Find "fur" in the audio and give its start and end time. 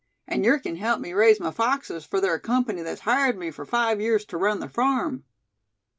2.05-2.19, 3.51-3.65